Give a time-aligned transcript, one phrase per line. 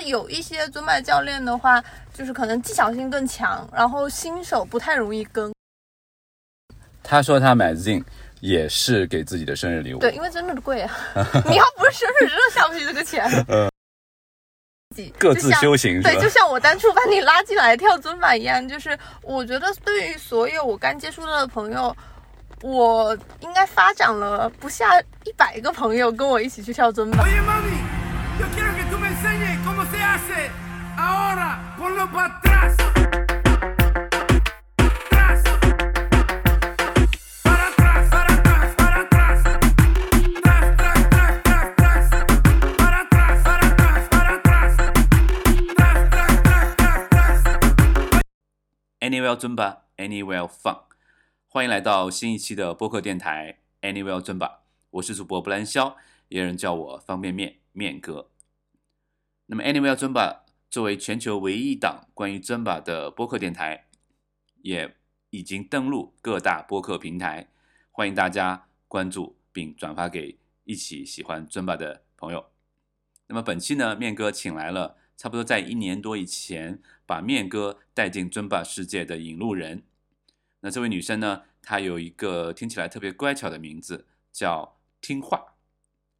[0.00, 1.82] 是有一些尊巴教练的话，
[2.14, 5.52] 就是可能技巧性更强，然后新手不太容易跟。
[7.02, 8.04] 他说他买 Zing
[8.40, 9.98] 也是给自己的生日礼物。
[9.98, 10.92] 对，因为真的贵啊！
[11.48, 13.28] 你要不是生日，真的下不去这个钱。
[15.18, 21.96] 各自修行对，就像我当初把你拉进来跳尊巴一样，就是我觉得对于所有我刚接触到的朋友，
[22.62, 27.10] 我应该发展了不下一百个朋友跟我一起去跳尊
[49.00, 50.80] Anywhere 尊巴，Anywhere Fun，
[51.46, 55.96] 欢迎来到新一期的播客电台 Anywhere 尊巴，我是主播布兰肖，
[56.28, 58.30] 也有人叫我方便面面哥。
[59.52, 63.88] 那么 Anywhere 尊巴作为全球唯一一档关于尊巴的播客电台，
[64.62, 64.94] 也
[65.30, 67.50] 已经登陆各大播客平台，
[67.90, 72.46] 欢迎大家关注并转发给一起喜欢尊巴的朋友。
[73.26, 74.96] 那么本期呢，面哥请来了。
[75.16, 79.82] 差不多在一年多以前，把面哥带进尊巴世界的引路人。
[80.60, 85.56] 那这位女生呢，她有一个听起来特别乖巧的名字，叫听话。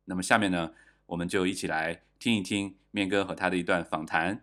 [0.06, 0.72] 那么下面呢，
[1.10, 4.40] 我们就一起来听一听面哥和他的一段访谈，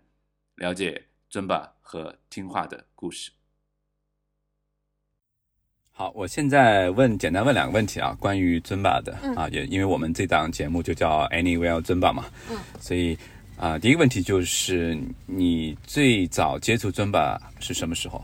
[0.56, 3.32] 了解尊巴和听话的故事。
[5.92, 13.18] 好，我现在问简单问两个问题啊，关于尊巴的啊，也因为我们这档节目就叫 Anywhere 尊巴嘛，嗯，所以。
[13.58, 14.96] 啊，第一个问题就是
[15.26, 18.24] 你最早接触尊巴是什么时候？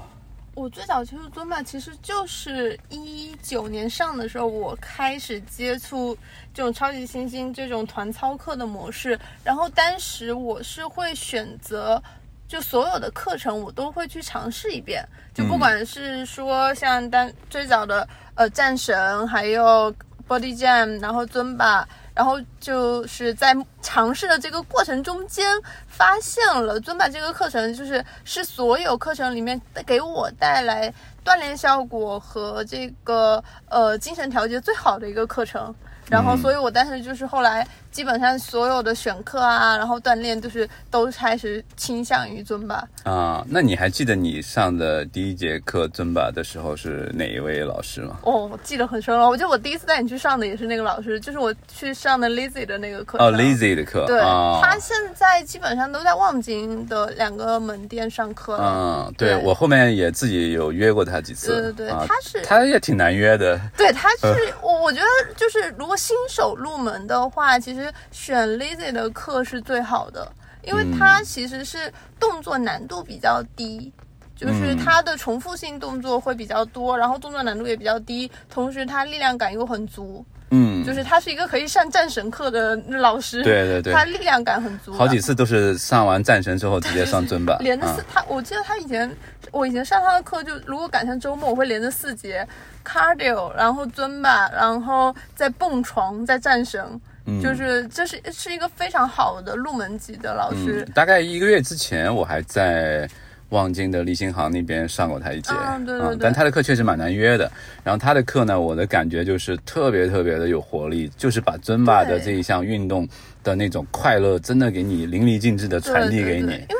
[0.55, 6.15] 我最早接触尊巴其实就是一九年上的时候，我开始接触
[6.53, 9.19] 这种超级新星这种团操课的模式。
[9.43, 12.01] 然后当时我是会选择，
[12.47, 19.93] 就所有的课程我都会去尝试一遍，就不管是说像当最早的呃战神，还有
[20.27, 21.87] Body Jam，然后尊巴。
[22.15, 25.45] 然后就是在尝试的这个过程中间，
[25.87, 30.93] 发现了尊版这个课程，就是是所有课程里面给我带来
[31.25, 35.73] 锻炼效果和这个呃精神调节最好的一个课程。
[36.09, 37.67] 然后，所以我当时就是后来。
[37.93, 43.45] 基本上所有的选课啊，然后锻炼就是都开始倾向于尊巴啊。
[43.47, 48.17] 那你还记得你上的第一节课尊巴的时候是哪一位老师吗？
[48.23, 49.29] 哦，我记得很深了。
[49.29, 53.19] 我记得我第一次带你去上的也是那个老师，就是我去上的 Lazy 的那个课。
[53.19, 54.07] 哦，Lazy 的课。
[54.07, 59.05] 对，他现在基本上都在望京的两个门店上课了。
[59.07, 61.61] 嗯，对我后面也自己有约过他几次。
[61.61, 63.61] 对对对，他是他也挺难约的。
[63.77, 67.82] 对，他是我我觉得就是如果新手入门的话，其实。
[68.11, 70.31] 选 Lazy 的课是最好的，
[70.63, 73.91] 因为它其实是动作难度比较低，
[74.35, 80.25] 就是它的重复性动作会比较多，然后动作难度也比较低，同时它力量感又很足。
[80.55, 83.41] 嗯，就是他是一个可以上战神课的老师。
[83.41, 84.93] 对对对，他力量感很足。
[84.93, 87.57] 好几次都是上完战神之后直接上尊巴。
[87.57, 89.11] 连着四，他我记得他以前，
[89.51, 92.47] 我以前上他的课就如果赶上周末，我会连着四节
[92.85, 97.01] cardio，然后尊巴，然后再蹦床，再战神。
[97.41, 100.85] 就是这是是一个非常好的入门级的老师。
[100.93, 103.09] 大概一个月之前，我还在
[103.49, 105.53] 望京的立新行那边上过他一节，
[105.85, 106.17] 对对对。
[106.19, 107.49] 但他的课确实蛮难约的。
[107.83, 113.07] 然后他的课呢，我的感觉就是特别特别的有活力，就是把尊巴的这一项运动
[113.43, 116.51] 的那种快乐，真的给你淋漓尽致的传递给你。
[116.51, 116.77] 因为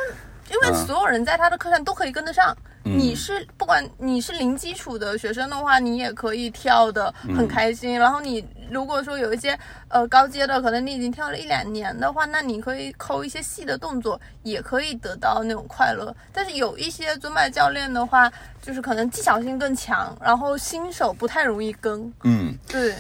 [0.52, 2.56] 因为所有人在他的课上都可以跟得上。
[2.86, 7.98] 你是不管你是零基础的学生的话，你也可以跳的很开心。
[7.98, 9.58] 然后你如果说有一些
[9.88, 16.14] 呃高阶的，可能你已经跳了一两年的话，那你可以抠一些细的动作，也可以得到那种快乐。
[16.34, 18.32] 但是有一些尊巴教练的话，
[18.62, 22.12] 就是可能技巧性更强，然后新手不太容易跟。
[22.24, 22.96] 嗯，对。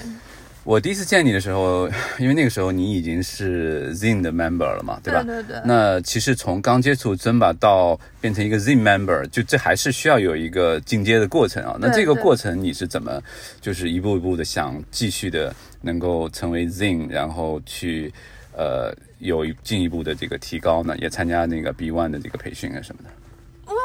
[0.65, 5.21] 我第一次见你的时候， 因为那个时候你已经是 Zin 的 member 了嘛，对吧？
[5.23, 5.57] 对对。
[5.65, 11.75] 那其实从刚接触尊巴到变成一个 Zin member，就这还是需要有一个进阶的过程啊。
[11.79, 13.21] 那这个过程你是怎么，
[13.59, 18.13] 就是一步一步的想继续的能够成为 Zin，然后去
[18.55, 20.95] 呃有进一步的这个提高呢？
[20.97, 23.09] 也参加那个 B One 的这个培训啊什么的。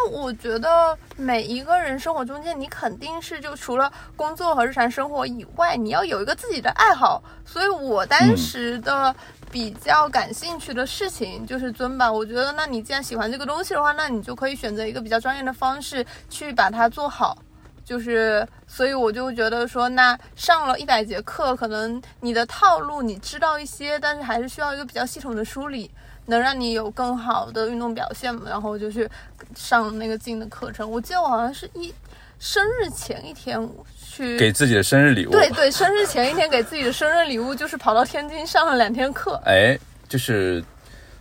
[0.09, 7.23] 我觉得每一个人生活中间，你肯定是就除了工作和日常生活以外，你要有一个自己的爱好。
[7.45, 9.15] 所以我当时的
[9.51, 12.13] 比较感兴趣的事情就是尊巴。
[12.13, 17.37] 我觉得，那你既然喜欢这个东西的话，那你就可以选择一个比较专业的方式去把它做好。
[17.85, 25.91] 就是，所以我就觉得说，那上了一百节课，可能你的套路你知道一些，但是还是需要一个比较系统的梳理。
[26.29, 29.09] 能让你有更好的运动表现嘛，然后我就去
[29.57, 30.89] 上那个劲的课程。
[30.89, 31.93] 我记得我好像是一
[32.39, 35.31] 生日前一天去给自己的生日礼物。
[35.31, 39.41] 对对，生日前一天给自己的生日礼物就是跑到天津上了两天课。
[39.45, 39.79] 哎，
[40.09, 40.63] 就是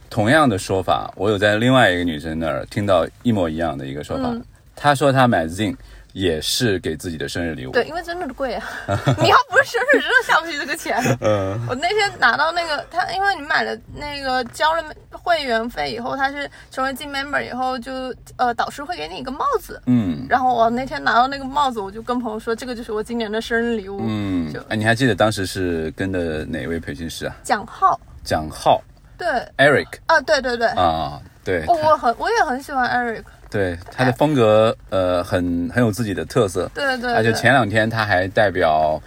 [0.09, 4.23] 同样的说法，我有在另外一个女生那儿听到一模一样的一个说法。
[4.29, 4.43] 嗯
[4.79, 5.75] 她说她买 Zing
[6.17, 7.71] 也是给自己的生日礼物。
[7.71, 8.63] 对，因为真的贵啊！
[9.21, 10.97] 你要不是生日，真的下不去这个钱。
[11.21, 11.55] 嗯。
[11.69, 17.93] 我那天拿到那个他，因为你买了那个交了会员费以后，他是成为进 member 以后就
[18.37, 20.25] 呃导师会给你一个帽子，嗯。
[20.27, 23.99] 然后我那天拿到那个帽子，我就跟朋友说，这个就是我今年的生日礼物。
[24.01, 24.51] 嗯。
[24.51, 27.35] 就，哎，你还记得当时是跟的哪位培训师啊？
[27.43, 28.81] 蒋浩，蒋浩。
[29.17, 29.27] 对。
[29.57, 36.69] Eric 啊，对对对，啊，对，我很我也很喜欢 Eric，对他的风格呃很很有自己的特色。
[36.73, 39.01] 对对对，而且前两天他还代表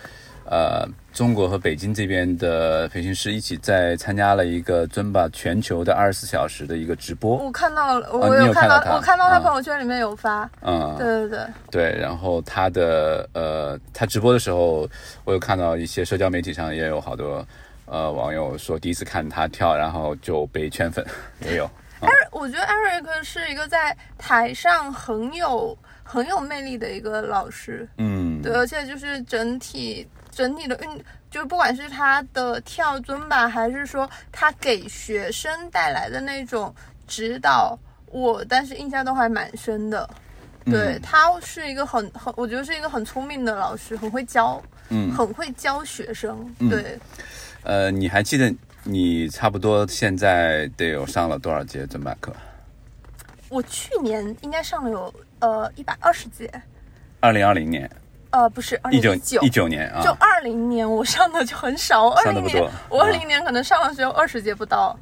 [0.45, 7.37] 呃中国和北京这边的培训师一起在参加了一个尊巴全球的二十四小时的一个直播。
[7.37, 14.89] 我看到了，我有看到，看到他我看到他啊朋友圈里面有发，嗯，对对对，对，然后他的呃，他直播的时候，
[15.25, 17.45] 我有看到一些社交媒体上也有好多
[17.87, 21.05] 呃网友说第一次看他跳，然后就被圈粉，
[21.45, 21.69] 也有。
[22.01, 36.75] 艾瑞，我觉得 Eric 是一个在台上很有很有魅力的一个老师，嗯，对，而且就是整体整体的运，就是不管是他的跳尊吧，还是说他给学生带来的那种
[37.07, 40.09] 指导，我但是印象都还蛮深的。
[40.67, 46.55] 对、嗯他是一个很很，我觉得是一个很聪明的老师，很会教，嗯很会教学生。
[46.59, 46.99] 嗯对，
[47.63, 52.33] 呃，你还记得你差不多现在得有上了多少节尊巴课？
[53.49, 56.51] 我去年应该上了有呃一百二十节，
[57.21, 57.91] 二零二零年，
[58.31, 59.15] 呃，不是二一九。
[59.43, 64.99] 一九年啊，就二零年我上的就很少，二零年上得不多我二零年可能上了只有二十节不到。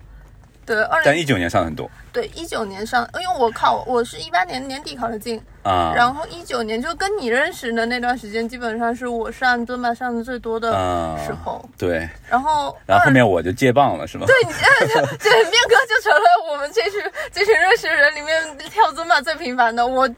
[0.74, 5.92] 对，二零但一九年上的很多对一九年上，因为我考我是一八年年底考的进，啊。
[5.96, 11.66] 然后一九年就跟你认识的那段时间，基本上是我上蹲吧上的最多的啊时候。
[11.78, 14.26] 对，然后然后后面我就接棒了，是吗？
[14.26, 14.52] 对你
[15.18, 17.00] 对面哥就成了我们这群
[17.32, 19.86] 这群认识的人里面跳蹲吧最频繁的。
[19.86, 20.08] 我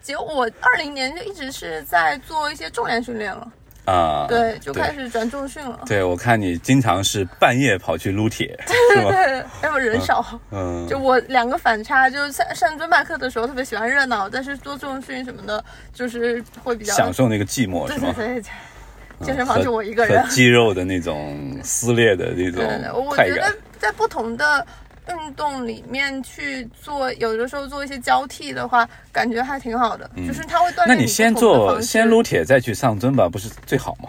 [0.00, 3.46] 结果我二零年就一直是在做一些重量训练了，
[3.88, 5.80] 啊，对，就开始转重训了。
[5.86, 8.58] 对，我看你经常是半夜跑去撸铁？
[8.66, 10.24] 对，要不人少。
[10.50, 15.64] 嗯，就我两个反差，就是上上尊巴课的时候特别喜欢热闹，但是做重训什么的，
[15.94, 18.12] 就是会比较享受那个寂寞，是吗？
[18.14, 20.24] 对对对对，健身房就我一个人。
[20.28, 23.54] 肌肉的那种撕裂的那种对对，我觉得。
[23.78, 24.66] 在不同的
[25.08, 34.08] 运动里面去做，有的时候做一些交替的话，感觉还挺好的，就是它会锻炼嗯那你先做先撸铁，再去上尊吧，不是最好吗？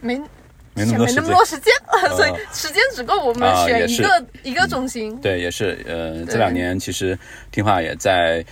[0.00, 0.16] 没
[0.74, 1.72] 没那么多时间。
[2.16, 5.14] 所以时间只够我们选一个、一个中心。
[5.20, 7.18] 对，也是，呃，这两年其实
[7.50, 8.42] 听话也在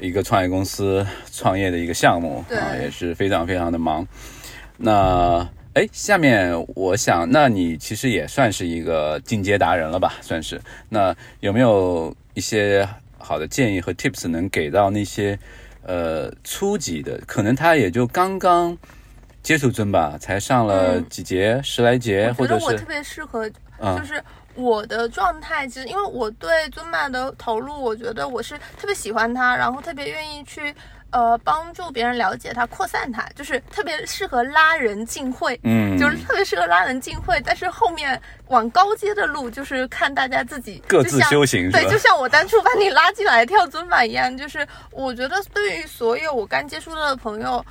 [0.00, 2.56] 一个创业公司创业的一个项目对。
[2.56, 4.06] 啊，也是非常非常的忙。
[4.76, 10.14] 那哎，下面我想，那你其实也算是一个进阶达人了吧？
[10.20, 10.60] 算是。
[10.88, 12.88] 那有没有一些
[13.18, 15.36] 好的建议和 tips 能给到那些
[15.82, 18.76] 呃初级的，可能他也就刚刚
[19.42, 23.50] 接触尊吧，才上了嗯几节、十来节，或者是我觉得我特别适合，
[23.80, 24.22] 嗯就是
[24.54, 30.72] 我的状态，其实因为我对尊巴的投入，我觉得我是特别喜欢他，然后特别愿意去
[31.14, 35.58] 呃帮助别人了解它、扩散它，就是特别适合拉人进会。
[35.62, 47.64] 嗯，就是特别适合拉人进会，但是后面往高阶的路，就是看大家自己各自修行对，就像我当初把你拉进来跳尊版一样， 就是我觉得对于所有我刚接触到的朋友，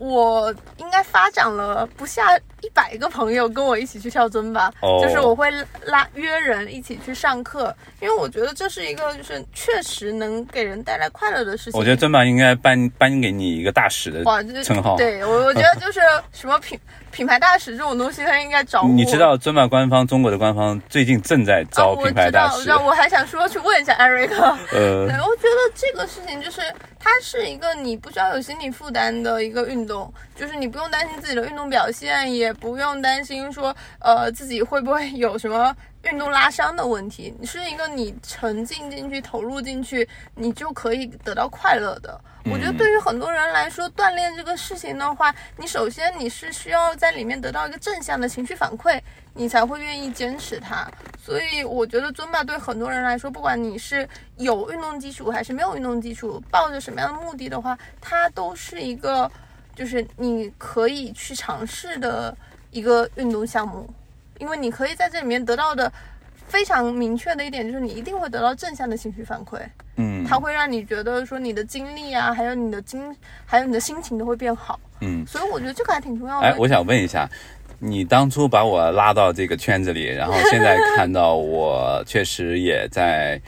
[0.00, 5.50] 我应该发展了不下一百个朋友跟我一起去跳尊巴，哦就是我会
[5.84, 11.78] 拉约人一起去上课，因为我觉得这是一个就是确实能给人带来快乐的事情。
[11.78, 14.24] 我觉得尊吧应该颁颁给你一个大使的
[14.62, 14.96] 称号。
[14.96, 16.00] 对我我觉得就是
[16.32, 16.78] 什么品
[17.10, 18.88] 品牌大使这种东西，他应该找我。
[18.88, 24.36] 你知道尊吧官方中国的官方最近正在啊，招我品牌大使，知道，我知道，我还想说去问一下艾瑞克。
[24.72, 26.60] 呃对，我觉得这个事情就是
[26.98, 30.12] 它是一个你不需要有心理负担的一个运动，
[30.42, 35.72] 就是你不用担心自己的运动表现，也不用担心说呃自己会不会有什么
[36.02, 37.32] 运动拉伤的问题。
[37.38, 42.20] 你是一个你沉浸进去、投入进去，你就可以得到快乐的。
[42.46, 49.00] 我觉得对于很多人来说，锻炼这个事情的话，你首先你是需要在里面得到一个正向的情绪反馈，
[49.34, 50.90] 你才会愿意坚持它。
[51.24, 54.08] 所以我觉得尊巴对很多人来说，不管你是
[54.38, 59.30] 有运动基础还是没有运动基础，抱着什么样的目的的话，它都是一个
[59.74, 62.36] 就是你可以去尝试的
[62.70, 63.88] 一个运动项目，
[64.38, 65.90] 因为你可以在这里面得到的
[66.46, 69.58] 非常明确的一点就是，你一定会得到正向的情绪反馈，
[69.96, 73.14] 嗯，它会让你觉得说你的精力啊，还有你的精，
[73.46, 74.78] 还有你的心情都会变好。
[75.00, 76.46] 嗯，所以我觉得这个还挺重要的。
[76.46, 77.28] 哎，我想问一下，
[77.78, 83.40] 你当初把我拉到这个圈子里，然后现在看到我确实也在，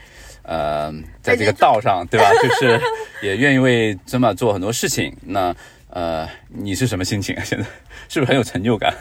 [0.43, 2.29] 呃，在这个道上，对吧？
[2.43, 2.81] 就是
[3.23, 5.15] 也愿意为尊马做很多事情。
[5.23, 5.55] 那
[5.95, 7.45] 呃，你是什么心情啊？
[7.45, 7.65] 现在
[8.09, 8.93] 是不是很有成就感？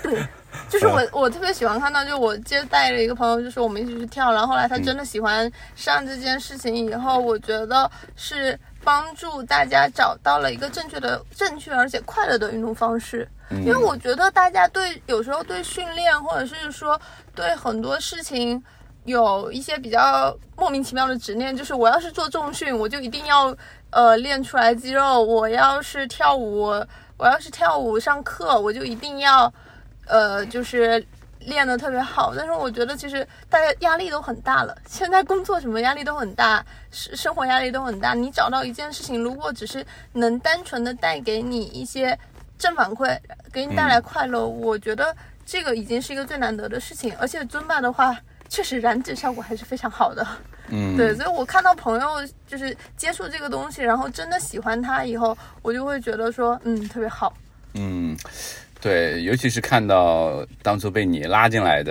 [0.70, 13.28] 就是我，我特别喜欢看到，就我接待了一个朋友，就是我们一起去跳，然后后来他真的喜欢上这件事情以后，我觉得是帮助大家找到了一个正确的、正确而且快乐的运动方式。
[13.50, 17.00] 因为我觉得大家对有时候对训练，或者是说
[17.34, 18.64] 对很多事情
[19.06, 23.56] 有一些比较莫名其妙的执念，就是我要是做重训，我就一定要
[23.94, 26.64] 呃练出来肌肉；我要是跳舞，
[27.18, 29.52] 我要是跳舞上课，我就一定要。
[30.06, 31.02] 呃，就是
[31.40, 34.78] 练得特别好，但是我觉得其实大家压力都很大了。
[34.86, 38.14] 现在工作什么压力都很大，生生活压力都很大。
[38.14, 42.20] 你找到一件事情，如果只是能单纯的带给你一些
[42.58, 43.18] 正反馈，
[43.54, 47.16] 给你带来快乐，我觉得这个已经是一个最难得的事情。
[47.18, 48.14] 而且尊巴的话，
[48.50, 50.26] 确实燃脂效果还是非常好的。
[50.70, 52.08] 嗯，对，所以我看到朋友
[52.48, 57.34] 就是接触这个东西，然后真的喜欢它以后，我就会觉得说，嗯，特别好。
[57.74, 58.18] 嗯。
[58.82, 61.90] 对，尤其是看到当初被你拉进来的，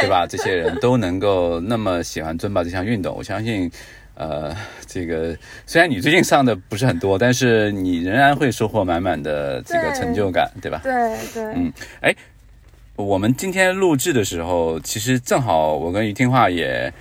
[0.00, 0.26] 对吧？
[0.28, 3.70] 这些人都能够那么喜欢尊巴这项运动，我相信，
[4.16, 4.52] 呃，
[4.84, 10.80] 这个虽然你最近上的不是很多，但是你仍然会收获满满的这个成就感，对吧？
[10.82, 10.92] 对
[11.32, 11.44] 对。
[11.54, 12.12] 嗯，哎，
[13.02, 16.92] 我们今天录制的时候，其实正好我跟于听话也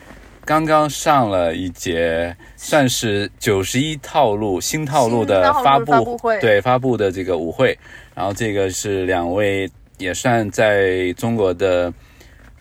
[0.43, 7.77] 刚刚上了一节，算是九十一套路新套路的发布会，对发布的这个舞会。
[8.15, 11.93] 然后这个是两位也算在中国的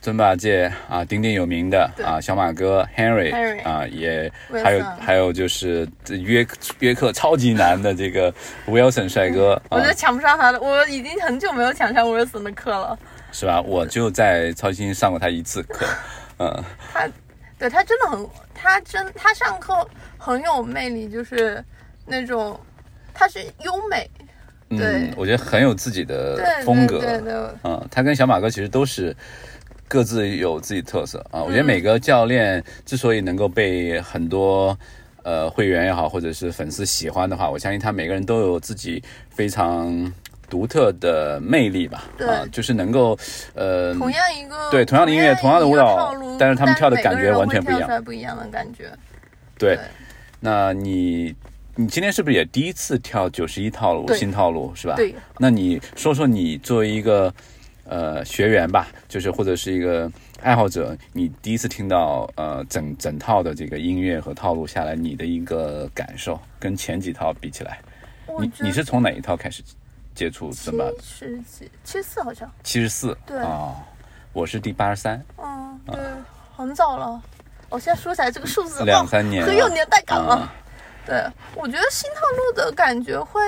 [0.01, 4.31] 尊巴界啊鼎鼎有名的啊小马哥 Henry 啊也
[4.63, 6.47] 还有还有就是约
[6.79, 8.33] 约克超级难的这个
[8.67, 12.99] Wilson 帅哥， 我觉得抢不上他的，我已经很久没有抢上 Wilson 的课了，
[13.33, 13.61] 是吧？
[13.63, 15.87] 我就在操心上过他一次课，
[16.39, 17.09] 嗯，他
[17.59, 19.87] 对他真的很，他真他上课
[20.19, 21.63] 很有魅力，就是
[22.07, 22.59] 那种
[23.13, 24.11] 他是优美。
[24.71, 27.01] 嗯，我觉得很有自己的风格。
[27.01, 27.35] 对对。
[27.65, 29.15] 嗯，他跟小马哥其实都是
[29.89, 31.43] 各自有自己特色啊。
[31.43, 34.79] 我觉得每个教练之所以能够被很多
[35.25, 40.13] 呃会员也好，或者是粉丝喜欢的话，我相信他每个人都有自己非常
[40.51, 42.05] 独特的魅力吧。
[42.19, 42.45] 啊。
[42.53, 43.17] 就是能够
[43.55, 48.05] 呃，同样一个对同样的音乐，同样的舞蹈，但是他们跳的感觉完全不一样。
[48.05, 48.91] 不一样的感觉。
[49.57, 49.79] 对。
[50.41, 51.35] 那你？
[51.77, 54.97] 你今天是不是也第一次跳九十一套路新套路是吧？
[54.97, 55.15] 对。
[55.39, 57.33] 那你说说你作为一个
[57.85, 60.11] 呃学员吧，就是或者是一个
[60.43, 67.81] 爱好者，你第一次听到呃整整套的这个音乐和套路下来，你的一个感受，跟前几套比起来，
[68.41, 69.63] 你你是从哪一套开始
[70.15, 70.51] 接触？
[70.51, 70.71] 七
[71.19, 71.71] 十几？
[71.85, 72.51] 七十四好像。
[72.63, 73.17] 七十四。
[73.27, 73.39] 对。
[73.39, 73.75] 哦，
[74.33, 75.23] 我是第八十三。
[75.37, 75.99] 嗯，对，
[76.57, 77.23] 很早了。
[77.69, 80.51] 我现在说起来这个数字，两三年，很有年代感了。
[81.07, 81.25] 对，
[81.55, 83.41] 我觉得新套路的感觉会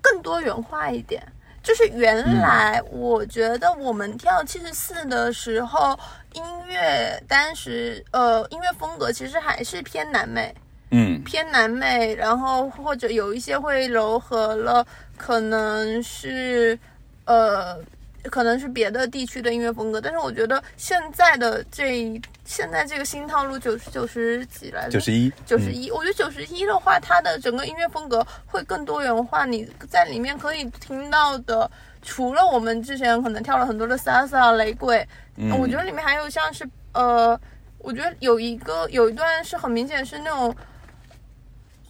[0.00, 1.22] 更多元化一点。
[1.62, 5.98] 就是原来我觉得我们跳七十四的时候，
[6.34, 10.54] 音乐当时呃音乐风格其实还是偏南美，
[10.94, 14.86] 嗯，偏南美，然后或者有一些会柔和了，
[15.16, 16.78] 可能是
[17.24, 17.76] 呃。
[18.30, 29.44] 可能是别的地区的音乐风格，但是我觉得现在的这现在这个新套路九十九十几来九十一九十一，我觉得九十一的话，它的整个音乐风格会更多元化。
[29.44, 31.70] 你在里面可以听到的，
[32.00, 35.06] 除了我们之前可能跳了很多的 salsa 雷鬼，
[35.60, 37.38] 我觉得里面还有像是呃，
[37.76, 40.56] 我觉得有一个有一段是很明显是那种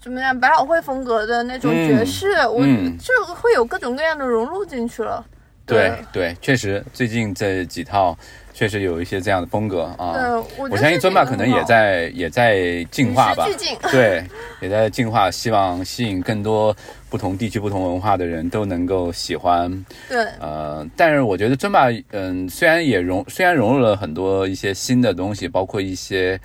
[0.05, 2.61] 怎么样百老汇风格的那种爵士，我
[2.99, 5.25] 就会有各种各样的融入进去了。
[5.65, 8.15] 对对，确实，最近这几套
[8.53, 10.13] 确实有一些这样的风格啊。
[10.13, 13.49] 对，我相信尊巴可能也在也在进化吧。
[13.91, 14.23] 对，
[14.61, 16.77] 也在进化，希望吸引更多
[17.09, 19.73] 不同地区、不同文化的人都能够喜欢。
[20.07, 26.39] 对，呃，但是我觉得尊巴，嗯，虽然也融，虽然融入了很多一些新的东西，包括一些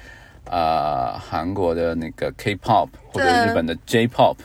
[0.50, 4.36] 啊韩国的那个 K-pop 或者日本的 J-pop。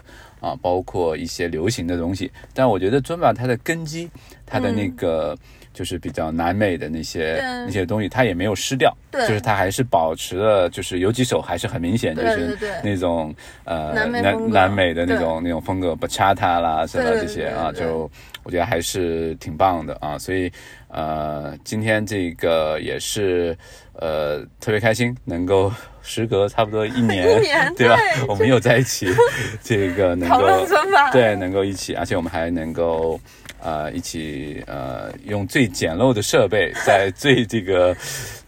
[0.41, 4.11] 啊，包括一些流行的东西，但我觉得尊巴它的根基，
[4.45, 5.35] 它的那个
[5.73, 7.43] 就是比较南美的那些对。
[7.65, 9.27] 那些东西，它也没有失掉，对。
[9.27, 13.35] 就是它还是保持了，就是有几首还是很明显，就是那种
[13.65, 18.11] 呃南美南南美的那种那种风格，bachata 啦什么这些啊，就
[18.43, 20.53] 我觉得还是挺棒的啊，所以
[20.89, 23.57] 呃，今天这个也是
[23.95, 25.73] 呃特别开心，能够
[26.05, 27.97] 时隔差不多一年， 一年 对吧？
[27.97, 29.09] 对我们又在一起，
[29.63, 30.67] 这个能够
[31.11, 33.19] 对，能够一起，而且我们还能够
[33.61, 37.97] 呃一起呃用最简陋的设备，在最这个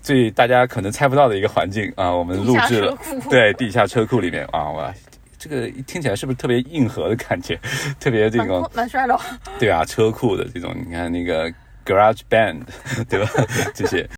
[0.02, 2.96] 最大家可能猜不到的一个环境啊，我们录制了
[3.30, 4.94] 对地下车库里面啊，哇。
[5.38, 7.56] 这个听起来是不是特别硬核的感觉？
[8.00, 9.20] 特别这蛮种蛮帅的哦。
[9.58, 11.48] 对啊，车库的这种，你看那个
[11.84, 12.62] Garage Band，
[13.08, 13.30] 对吧？
[13.74, 14.08] 这些，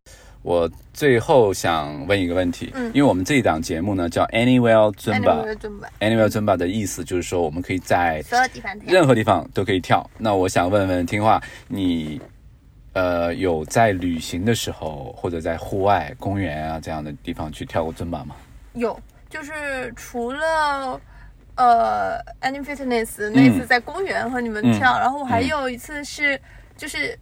[0.42, 8.74] 我最后想问一个问题，嗯因为我们这一档节目呢叫 Anywhere 尊巴 Anyway，尊巴，，Anywhere Zumba 的意思就是说我们可以在所有地方。
[8.86, 10.08] 任何地方都可以跳。
[10.16, 12.20] 那我想问问听话，你
[12.94, 18.36] 呃有在旅行的时候或者在户外公园啊这样的地方去跳过 Zumba 吗？
[18.74, 20.98] 有，就是除了
[21.56, 26.40] 呃 Any Fitness 那次在公园和你们跳，然后我还有一次是
[26.76, 27.18] 就是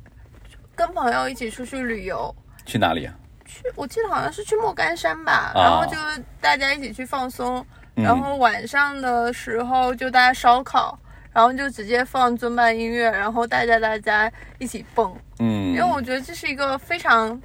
[0.76, 2.32] 跟朋友一起出去旅游。
[2.66, 3.14] 去哪里啊？
[3.46, 5.96] 去，我记得好像是去莫干山吧，啊然后就
[6.40, 10.98] 大家一起去放松，嗯然后晚上的时候就大家烧烤，
[11.32, 17.40] 然后就直接放尊巴音乐，然后带着大家一起蹦，嗯因为，我觉得这是一个非常，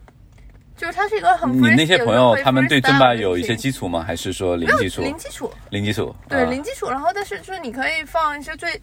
[0.75, 4.03] 就是它是一个很你那些朋友的他们对尊巴的有一些基础吗？
[4.05, 5.01] 还是说零基础？
[5.01, 8.81] 零基础，零基础，对、啊零基础，然后但是就是你可以放一些最。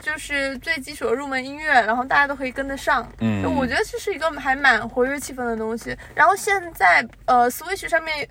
[0.00, 3.06] 就是最基础的入门音乐，然后大家都可以跟得上。
[3.20, 5.96] 嗯我觉得这是一个还蛮活跃气氛的东西。
[6.14, 8.28] 然后现在呃，Switch 上面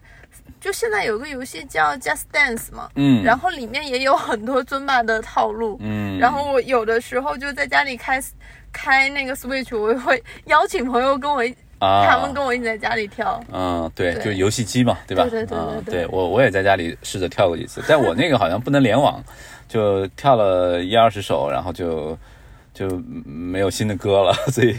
[0.62, 5.78] 就现在有个游戏叫 Just Dance 嘛，嗯，然后里面也有很多尊巴的套路。
[5.82, 8.22] 嗯，然后我有的时候就在家里开
[8.72, 13.42] 开那个 Switch，我会邀请朋友跟我一，啊，他们跟我一起在家里跳。
[13.52, 15.24] 嗯，对，对就是游戏机嘛，对吧？
[15.24, 19.24] 对对对对对我我也在家里试着跳过几次，但我那个好像不能联网，
[19.68, 22.18] 就跳了一二十首，然后就
[22.74, 22.88] 就
[23.26, 24.76] 没有新的歌了， 所以，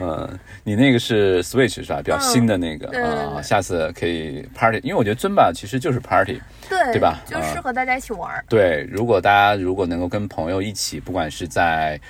[0.00, 2.00] 嗯，你那个是 Switch 是吧？
[2.02, 8.44] 比较新的那个嗯对对啊，下次可以 Party，因为我觉得尊巴其实就是 Party，对对吧就啊适合大家一起玩儿。
[8.48, 12.00] 对，如果大家如果能够跟朋友一起，不管是在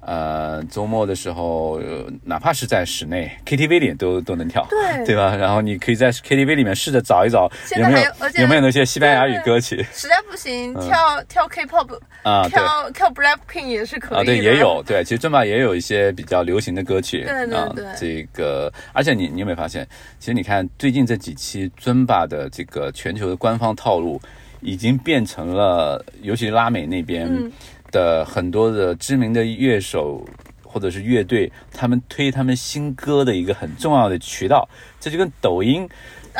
[0.00, 5.34] 呃周末的时候，呃哪怕是在室内 KTV 里都都能跳，对 对吧？
[5.36, 12.48] 然后你可以在 KTV 里面试着找一找有没有还有没有那些西班牙语歌曲实在不行，跳跳 K-pop，嗯啊？
[12.48, 14.20] 跳跳 Blackpink 也是可以的。
[14.20, 19.86] 啊，对，也有，对，其实尊巴也有一些比较流行的歌曲，对对啊对，这个，而且你你有没有发现，
[20.18, 24.20] 其实你看最近这几期尊巴的这个全球的官方套路，
[24.60, 27.50] 已经变成了，尤其是拉美那边嗯
[27.90, 30.24] 的很多的知名的乐手
[30.62, 34.68] 或者是乐队，他们推他们新歌的一个很重要的渠道，
[35.00, 35.88] 这就跟抖音。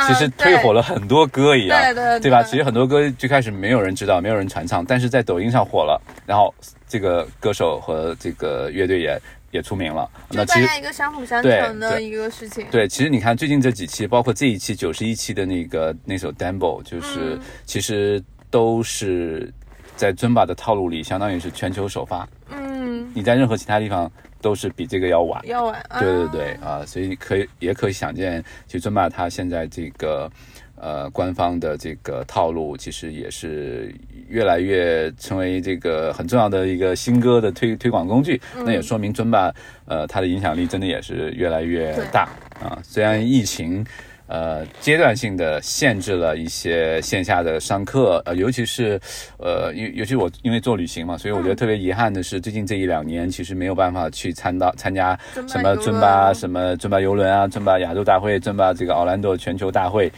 [0.06, 2.40] 其实嗯推火了很多歌一样，对对对吧？
[2.42, 6.54] 对其实很多歌最开始没有人知道，没有人传唱，但是在抖音上火了，然后
[6.86, 10.08] 这个歌手和这个乐队也也出名了。
[10.30, 12.64] 那其实一个相辅相对成的对一个事情。
[12.70, 19.52] 对，其实你看最近这几期，包括这一期九十一期的那个那首 Dembo，就是、嗯其实都是
[19.98, 22.26] 在尊巴的套路里，相当于是全球首发。
[22.50, 24.08] 嗯，你在任何其他地方
[24.40, 25.44] 都是比这个要晚。
[25.44, 25.84] 要晚。
[25.98, 30.30] 对对对啊、所以可以也可以想见，其实尊巴它现在这个
[30.76, 33.92] 呃官方的这个套路，其实也是
[34.28, 38.40] 越来越成为这个很重要的一个新歌的推推广工具。
[38.64, 39.52] 那也说明尊巴
[39.86, 42.28] 呃它的影响力真的也是越来越大
[42.62, 42.78] 啊。
[42.84, 43.84] 虽然疫情。
[44.28, 49.00] 呃，阶段性的限制了一些线下的上课，呃，尤其是，
[49.38, 60.12] 呃，尤尤其我因为做旅行嘛，所以我觉得特别遗憾的是，最近这一两年其实没有办法去参到参加什么尊巴、什么尊巴游轮啊、尊巴亚洲大会、尊巴这个奥兰多全球大会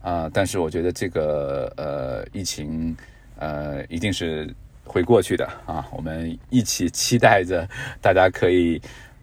[0.00, 2.96] 啊、但是我觉得这个呃疫情
[3.38, 4.48] 呃一定是
[4.84, 7.68] 会过去的啊，我们一起期待着
[8.00, 8.80] 大家可以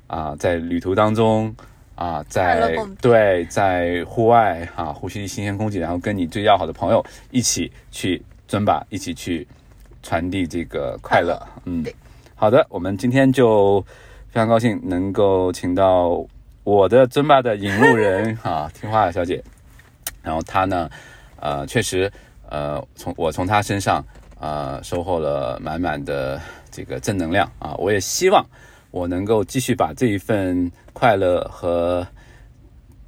[0.07, 1.55] 啊、在旅途当中
[1.95, 9.47] 啊，在对在户外啊呼吸新鲜空气，然后跟你最要好的朋友一起去尊巴，一起去
[10.03, 11.41] 传递这个快乐。
[11.63, 11.83] 嗯，
[12.35, 13.81] 好的，我们今天就
[14.27, 16.21] 非常高兴能够请到
[16.65, 19.41] 我的尊巴的引路人 啊，听话小姐。
[20.21, 20.89] 然后她呢，
[21.39, 22.11] 呃，确实，
[22.49, 24.03] 呃，从我从她身上
[24.39, 27.73] 呃收获了满满的这个正能量啊。
[27.77, 28.45] 我也希望
[28.95, 32.07] 我能够继续把这一份快乐和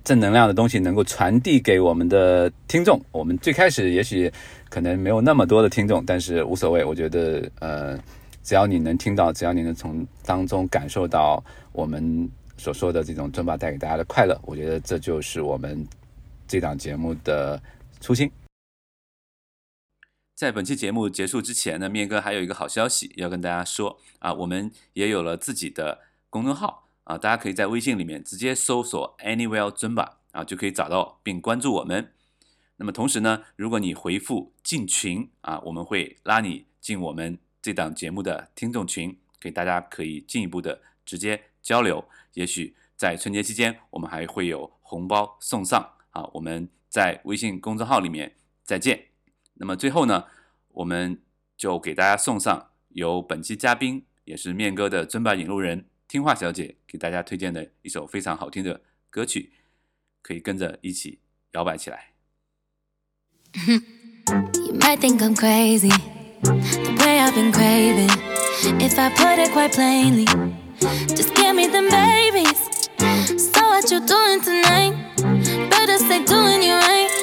[0.04, 3.00] 正能量的东西能够传递给我们的听众。
[3.14, 4.30] 我们最开始也许
[4.68, 6.84] 可能没有那么多的听众，但是无所谓。
[6.84, 7.98] 我觉得，呃，
[8.44, 15.88] 只要你能听到，只要你能从当中感受到我们所说的这种尊巴带给大家的快乐，我觉得这就是我们
[16.50, 17.58] 这档节目的
[18.02, 18.30] 初心。
[20.38, 32.14] 在本期节目结束之前呢，面哥还有一个好消息要跟大家说啊，我们也有了自己的公众号啊，大家可以在微信里面直接搜索 Anywhere 尊吧啊，就可以找到并关注我们。
[32.76, 42.08] 那么同时呢，如果你回复进群啊，我们会拉你进我们这档节目的听众群，给大家可以进一步的直接交流。
[42.34, 49.06] 也许在春节期间，我们还会有红包送上啊，我们在微信公众号里面再见。
[49.60, 50.26] 那么最后呢，
[50.70, 51.22] 我们
[51.56, 59.52] 就给大家送上由本期嘉宾也是面哥的尊巴引路人听话小姐给大家推荐的一首非常好听的歌曲，
[60.22, 61.20] 可以跟着一起
[61.52, 62.14] 摇摆起来。
[63.56, 65.90] You might think I'm crazy,
[66.42, 68.12] the way I've been craving.
[68.80, 70.26] If I put it quite plainly,
[71.16, 72.60] just give me them babies.
[73.38, 74.94] So what you doing tonight?
[75.70, 77.17] Better say, doing you right.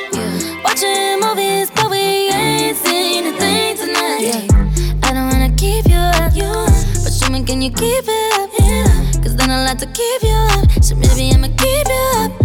[7.64, 9.22] You keep it up?
[9.22, 12.43] Cause then I like to keep you up, so maybe I'ma keep you up.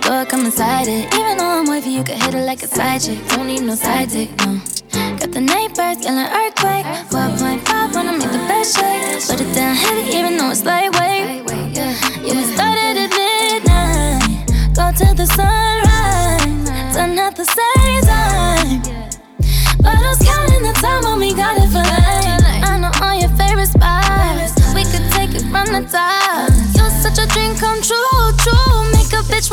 [0.00, 1.12] Door, come inside it.
[1.14, 3.18] Even though I'm wavy, you can hit it like a side chick.
[3.28, 4.60] Don't need no side dick, no.
[5.18, 6.86] Got the neighbors yelling earthquake.
[7.10, 9.26] 4.5 wanna make the best shake.
[9.28, 11.07] Put it down heavy, even though it's lightweight.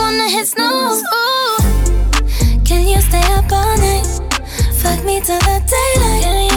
[0.05, 1.01] Wanna hit snooze.
[2.63, 4.05] Can you stay up all night?
[4.81, 6.54] Fuck me till the daylight.